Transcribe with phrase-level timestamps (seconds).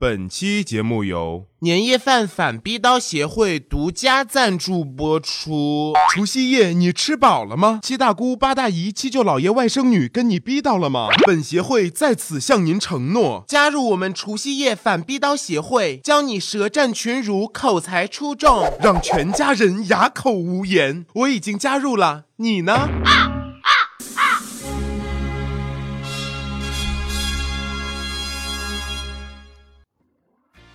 [0.00, 5.92] 本期节目由年夜饭反逼刀协会独家赞助播出。
[6.14, 7.80] 除夕夜你吃饱了吗？
[7.82, 11.08] 七大姑八大姨七舅姥爷外甥女跟你逼到了吗？
[11.26, 18.72] 本协会在此向您承诺，加入我们除夕夜反逼刀协会，教你舌战群儒，口才出众。
[18.80, 21.04] 让全家人哑口无言。
[21.12, 22.88] 我已经加入了，你呢？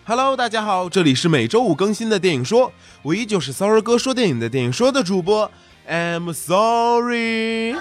[0.08, 5.52] Hello，大家好，这里是每周五更新的电影说，我依旧是 Sorry 哥说电影的电影说的主播
[5.90, 7.76] ，I'm sorry。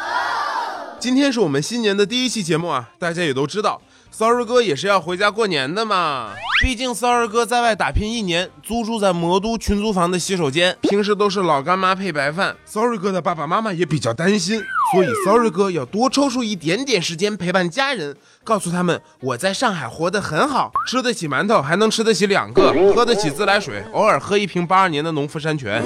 [0.98, 3.82] 今天是我们新年的第一期节目啊，大家也都知道，
[4.16, 6.34] 骚儿哥也是要回家过年的嘛。
[6.62, 12.54] 毕竟骚儿哥在外打拼一年，租住在魔都群租房的洗手间，平时都是老干妈配白饭。
[12.64, 18.14] 骚儿哥的爸爸妈妈也比较担心，所以骚儿哥要多抽出一点点时间陪伴家人，
[18.44, 25.82] 告诉他们我在上海活得很好，吃得起馒头，还能吃得起两个，喝得起自来水，偶尔喝一瓶八二年的农夫山泉。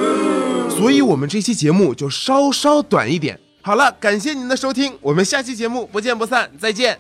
[0.68, 3.40] 所以我们这期节目就稍稍短一点。
[3.68, 6.98] 好了，感谢您的收听，我们下期节目不见不散，再见。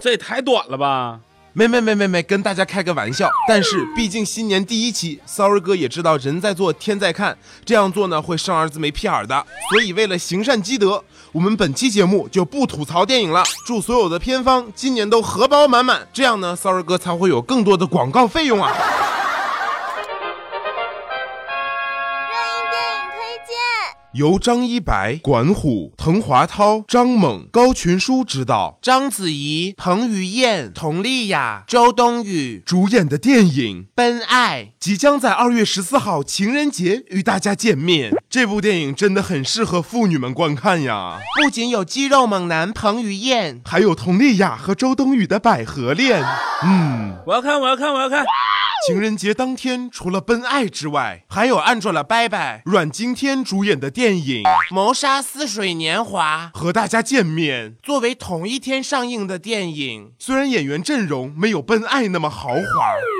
[0.00, 1.18] 这也太短了吧！
[1.54, 3.28] 没没没没没，跟大家开个玩笑。
[3.48, 9.44] 但是毕竟新年第一期，Sorry 哥也知道人在做天在看，这样做呢会生儿子没屁眼的。
[9.72, 13.42] 所以为了行善积德，我们本期节目就不吐槽电影了。
[13.66, 18.72] 祝所有的片方今年都荷包满满，这样呢，Sorry 哥才会有更多的广告费用啊。
[24.16, 33.88] 由张一白、管虎、滕华涛、张猛、高群书执导章子怡、彭于晏、佟丽娅、周冬雨、主演的电影。
[33.94, 34.72] 奔爱。
[34.80, 38.10] 即将在二月十四号情人节与大家见面。
[38.30, 46.24] 这部电影真的很适合妇女们观看呀，不仅有肌肉猛男彭于晏，还有佟丽娅和周冬雨的百合恋。
[46.64, 48.24] 嗯，我要看，我要看，我要看！
[48.86, 57.74] 情人节当天，除了《奔爱》之外，还有 Angelababy、阮经天主演的电影《谋杀似水年华》和大家见面。
[57.82, 62.60] 作为同一天上映的电影，虽然演员阵容没有《奔爱》那么豪华，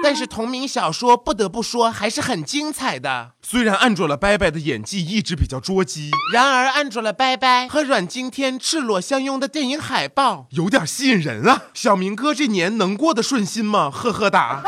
[0.05, 3.32] 但是同名小说不得不说还是很精彩的。
[3.43, 11.65] 虽然 Angelababy 的演技一直比较捉鸡，然而 Angelababy 和阮经天赤裸相拥的电影海报有点吸引人啊。
[11.75, 13.91] 小明哥这年能过得顺心吗？
[13.93, 14.62] 呵呵哒。